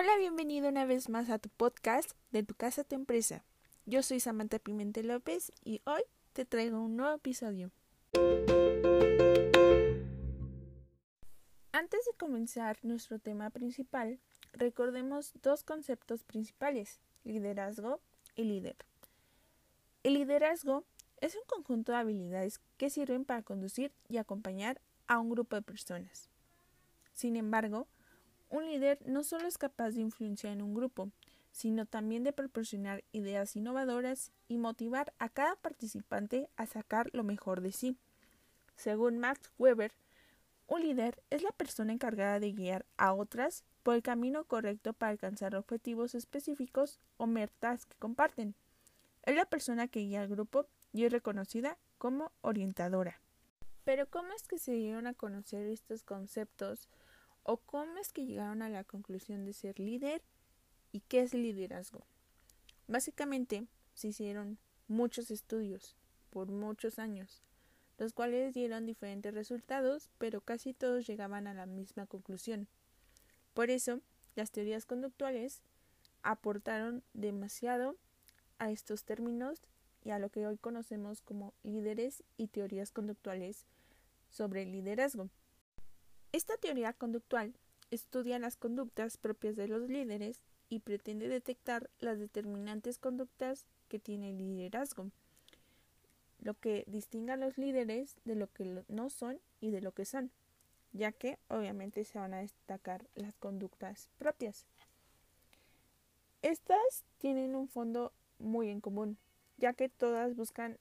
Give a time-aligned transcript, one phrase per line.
[0.00, 3.44] Hola, bienvenido una vez más a tu podcast de tu casa tu empresa.
[3.84, 6.02] Yo soy Samantha Pimentel López y hoy
[6.34, 7.72] te traigo un nuevo episodio.
[11.72, 14.20] Antes de comenzar nuestro tema principal,
[14.52, 18.00] recordemos dos conceptos principales, liderazgo
[18.36, 18.76] y líder.
[20.04, 20.84] El liderazgo
[21.20, 25.62] es un conjunto de habilidades que sirven para conducir y acompañar a un grupo de
[25.62, 26.28] personas.
[27.14, 27.88] Sin embargo,
[28.50, 31.10] un líder no solo es capaz de influenciar en un grupo,
[31.52, 37.60] sino también de proporcionar ideas innovadoras y motivar a cada participante a sacar lo mejor
[37.60, 37.96] de sí.
[38.76, 39.92] Según Max Weber,
[40.66, 45.10] un líder es la persona encargada de guiar a otras por el camino correcto para
[45.10, 48.54] alcanzar objetivos específicos o metas que comparten.
[49.24, 53.20] Es la persona que guía al grupo y es reconocida como orientadora.
[53.84, 56.88] Pero ¿cómo es que se dieron a conocer estos conceptos
[57.48, 60.22] o cómo es que llegaron a la conclusión de ser líder
[60.92, 62.04] y qué es liderazgo.
[62.88, 65.96] Básicamente se hicieron muchos estudios
[66.28, 67.42] por muchos años,
[67.96, 72.68] los cuales dieron diferentes resultados, pero casi todos llegaban a la misma conclusión.
[73.54, 74.02] Por eso,
[74.34, 75.62] las teorías conductuales
[76.22, 77.96] aportaron demasiado
[78.58, 79.62] a estos términos
[80.04, 83.64] y a lo que hoy conocemos como líderes y teorías conductuales
[84.28, 85.30] sobre liderazgo.
[86.32, 87.54] Esta teoría conductual
[87.90, 94.30] estudia las conductas propias de los líderes y pretende detectar las determinantes conductas que tiene
[94.30, 95.10] el liderazgo,
[96.40, 100.04] lo que distingue a los líderes de lo que no son y de lo que
[100.04, 100.30] son,
[100.92, 104.66] ya que obviamente se van a destacar las conductas propias.
[106.42, 109.16] Estas tienen un fondo muy en común,
[109.56, 110.78] ya que todas buscan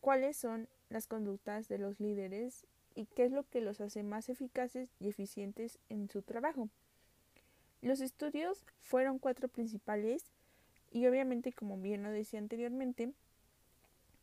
[0.00, 2.66] cuáles son las conductas de los líderes
[2.96, 6.68] y qué es lo que los hace más eficaces y eficientes en su trabajo.
[7.82, 10.32] Los estudios fueron cuatro principales
[10.90, 13.12] y obviamente, como bien lo decía anteriormente,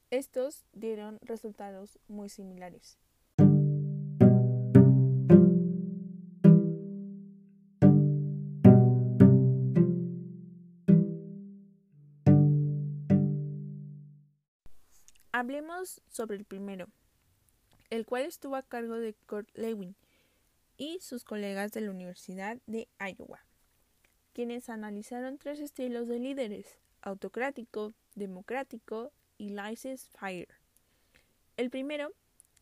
[0.10, 2.98] estos dieron resultados muy similares.
[15.32, 16.88] Hablemos sobre el primero,
[17.94, 19.96] el cual estuvo a cargo de Kurt Lewin
[20.78, 23.46] y sus colegas de la Universidad de Iowa,
[24.34, 30.48] quienes analizaron tres estilos de líderes, autocrático, democrático y laissez-faire.
[31.56, 32.12] El primero,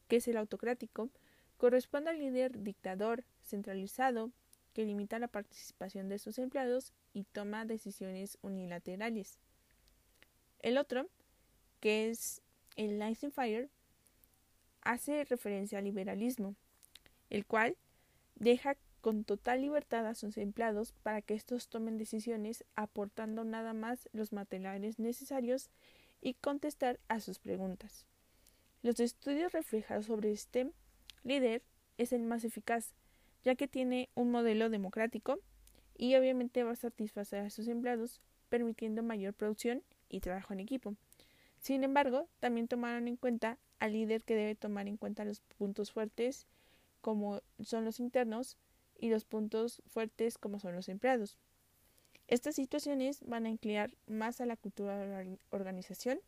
[0.09, 1.09] que es el autocrático,
[1.57, 4.31] corresponde al líder dictador centralizado
[4.73, 9.39] que limita la participación de sus empleados y toma decisiones unilaterales.
[10.59, 11.07] El otro,
[11.79, 12.41] que es
[12.75, 13.69] el laissez-faire,
[14.81, 16.55] hace referencia al liberalismo,
[17.29, 17.77] el cual
[18.35, 24.09] deja con total libertad a sus empleados para que estos tomen decisiones aportando nada más
[24.13, 25.69] los materiales necesarios
[26.21, 28.05] y contestar a sus preguntas.
[28.83, 30.71] Los estudios reflejados sobre este
[31.23, 31.63] líder
[31.97, 32.93] es el más eficaz,
[33.43, 35.39] ya que tiene un modelo democrático
[35.97, 40.95] y obviamente va a satisfacer a sus empleados, permitiendo mayor producción y trabajo en equipo.
[41.61, 45.91] Sin embargo, también tomaron en cuenta al líder que debe tomar en cuenta los puntos
[45.91, 46.47] fuertes
[47.01, 48.57] como son los internos
[48.97, 51.37] y los puntos fuertes como son los empleados.
[52.27, 56.19] Estas situaciones van a inclinar más a la cultura de la organización,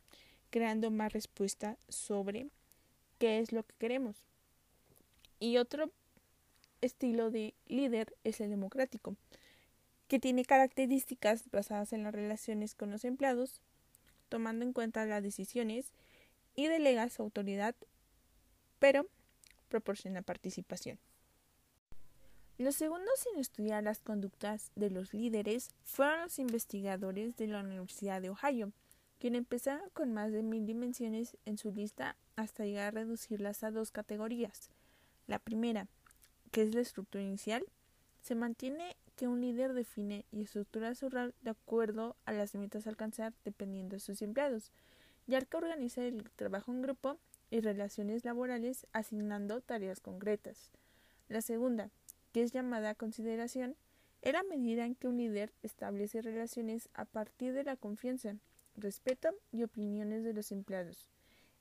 [0.50, 2.46] creando más respuesta sobre
[3.18, 4.24] qué es lo que queremos.
[5.40, 5.90] Y otro
[6.80, 9.16] estilo de líder es el democrático,
[10.06, 13.60] que tiene características basadas en las relaciones con los empleados,
[14.28, 15.92] tomando en cuenta las decisiones
[16.54, 17.74] y delega su autoridad,
[18.78, 19.06] pero
[19.68, 20.98] proporciona participación.
[22.56, 28.22] Los segundos en estudiar las conductas de los líderes fueron los investigadores de la Universidad
[28.22, 28.72] de Ohio,
[29.18, 33.72] quienes empezaron con más de mil dimensiones en su lista hasta llegar a reducirlas a
[33.72, 34.70] dos categorías.
[35.26, 35.88] La primera,
[36.52, 37.64] que es la estructura inicial,
[38.22, 42.86] se mantiene que un líder define y estructura su rol de acuerdo a las metas
[42.86, 44.72] a alcanzar dependiendo de sus empleados
[45.26, 47.18] ya que organiza el trabajo en grupo
[47.50, 50.72] y relaciones laborales asignando tareas concretas.
[51.28, 51.90] La segunda,
[52.32, 53.76] que es llamada consideración,
[54.22, 58.36] es la medida en que un líder establece relaciones a partir de la confianza,
[58.76, 61.10] respeto y opiniones de los empleados.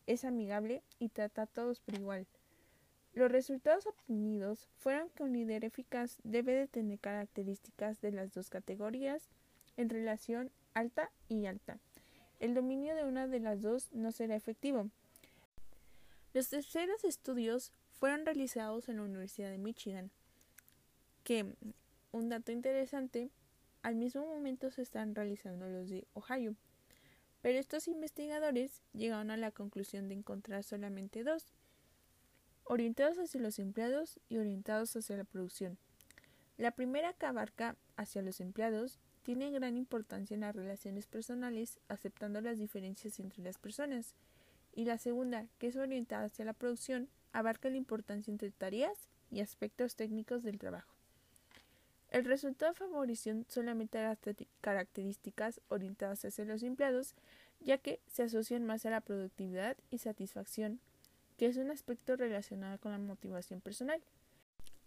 [0.08, 2.28] Es amigable y trata a todos por igual.
[3.14, 8.50] Los resultados obtenidos fueron que un líder eficaz debe de tener características de las dos
[8.50, 9.30] categorías
[9.78, 11.80] en relación alta y alta
[12.44, 14.90] el dominio de una de las dos no será efectivo.
[16.34, 20.12] Los terceros estudios fueron realizados en la Universidad de Michigan,
[21.24, 21.56] que,
[22.12, 23.30] un dato interesante,
[23.82, 26.54] al mismo momento se están realizando los de Ohio.
[27.42, 31.46] Pero estos investigadores llegaron a la conclusión de encontrar solamente dos,
[32.66, 35.78] orientados hacia los empleados y orientados hacia la producción.
[36.58, 42.42] La primera que abarca hacia los empleados tiene gran importancia en las relaciones personales, aceptando
[42.42, 44.14] las diferencias entre las personas,
[44.76, 49.42] y la segunda, que es orientada hacia la producción, abarca la importancia entre tareas y
[49.42, 50.94] aspectos técnicos del trabajo.
[52.12, 54.20] El resultado favoreció solamente las
[54.62, 57.16] características orientadas hacia los empleados,
[57.60, 60.80] ya que se asocian más a la productividad y satisfacción,
[61.44, 64.02] que es un aspecto relacionado con la motivación personal.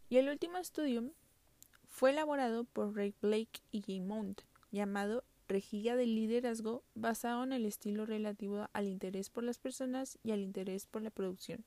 [0.08, 1.12] Y el último estudio
[1.86, 4.40] fue elaborado por Ray Blake y Jay Mount,
[4.72, 10.30] llamado Rejilla del liderazgo basado en el estilo relativo al interés por las personas y
[10.30, 11.62] al interés por la producción.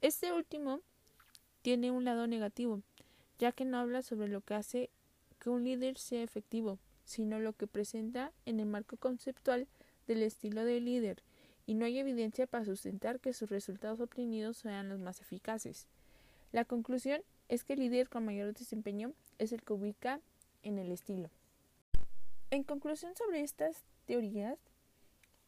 [0.00, 0.80] Este último
[1.60, 2.80] tiene un lado negativo,
[3.38, 4.88] ya que no habla sobre lo que hace
[5.38, 9.68] que un líder sea efectivo, sino lo que presenta en el marco conceptual
[10.06, 11.22] del estilo de líder,
[11.66, 15.86] y no hay evidencia para sustentar que sus resultados obtenidos sean los más eficaces.
[16.52, 20.20] La conclusión es que el líder con mayor desempeño es el que ubica
[20.62, 21.28] en el estilo.
[22.50, 24.58] En conclusión sobre estas teorías,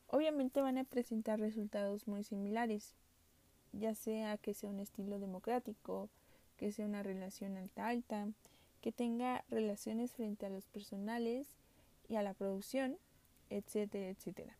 [0.08, 2.94] obviamente van a presentar resultados muy similares,
[3.72, 6.08] ya sea que sea un estilo democrático,
[6.56, 8.28] que sea una relación alta-alta,
[8.80, 11.46] que tenga relaciones frente a los personales
[12.08, 12.98] y a la producción,
[13.50, 14.56] etcétera, etcétera.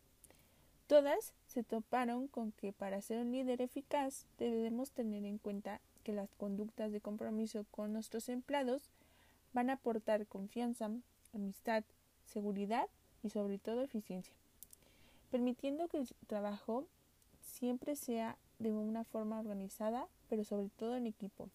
[0.89, 6.13] Todas se toparon con que para ser un líder eficaz debemos tener en cuenta que
[6.13, 8.89] las conductas de compromiso con nuestros empleados
[9.53, 10.89] van a aportar confianza,
[11.31, 11.83] amistad,
[12.25, 12.87] seguridad
[13.21, 14.33] y sobre todo eficiencia,
[15.29, 16.87] permitiendo que el trabajo
[17.39, 21.49] siempre sea de una forma organizada, pero sobre todo en equipo.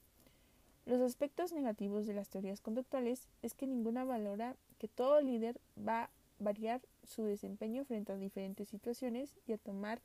[0.87, 6.09] Los aspectos negativos de las teorías conductuales es que ninguna valora que todo líder va
[6.39, 10.01] variar su desempeño frente a diferentes situaciones y a tomar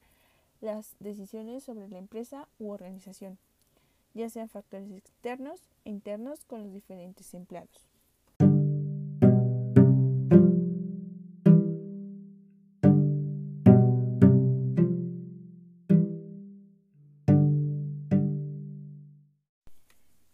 [0.61, 3.37] las decisiones sobre la empresa u organización,
[4.13, 7.87] ya sean factores externos e internos con los diferentes empleados.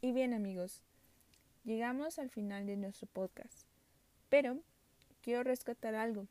[0.02, 0.84] Y bien amigos,
[1.64, 3.66] llegamos al final de nuestro podcast,
[4.30, 4.60] pero
[5.26, 6.28] quiero rescatar algo.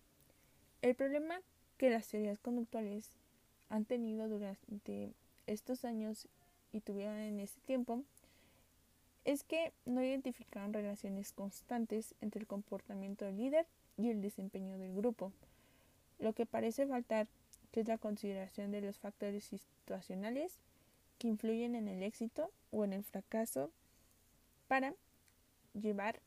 [0.81, 1.41] El problema
[1.79, 3.11] que las teorías conductuales
[3.69, 5.13] han tenido durante
[5.49, 6.29] estos años
[6.73, 8.05] y tuvieron en ese tiempo
[9.25, 14.95] es que no identificaron relaciones constantes entre el comportamiento del líder y el desempeño del
[14.95, 15.33] grupo,
[16.21, 17.27] lo que parece faltar
[17.73, 20.61] es la consideración de los factores situacionales
[21.19, 23.73] que influyen en el éxito o en el fracaso
[24.69, 24.95] para
[25.75, 26.21] llevar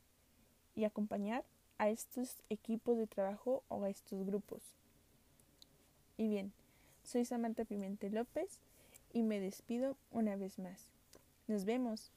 [0.74, 1.44] y acompañar
[1.78, 4.62] a estos equipos de trabajo o a estos grupos.
[6.16, 6.52] Y bien,
[7.04, 8.58] soy Samantha Pimentel López
[9.12, 10.90] y me despido una vez más.
[11.46, 12.10] Nos vemos.